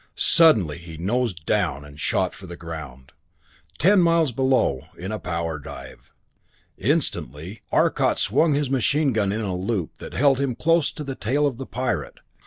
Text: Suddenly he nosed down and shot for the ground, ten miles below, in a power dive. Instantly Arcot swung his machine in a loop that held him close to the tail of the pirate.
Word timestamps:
Suddenly 0.15 0.79
he 0.79 0.97
nosed 0.97 1.45
down 1.45 1.85
and 1.85 1.99
shot 1.99 2.33
for 2.33 2.47
the 2.47 2.57
ground, 2.57 3.11
ten 3.77 4.01
miles 4.01 4.31
below, 4.31 4.87
in 4.97 5.11
a 5.11 5.19
power 5.19 5.59
dive. 5.59 6.11
Instantly 6.75 7.61
Arcot 7.71 8.17
swung 8.17 8.55
his 8.55 8.71
machine 8.71 9.15
in 9.15 9.31
a 9.33 9.55
loop 9.55 9.99
that 9.99 10.13
held 10.15 10.39
him 10.39 10.55
close 10.55 10.91
to 10.91 11.03
the 11.03 11.13
tail 11.13 11.45
of 11.45 11.57
the 11.57 11.67
pirate. 11.67 12.17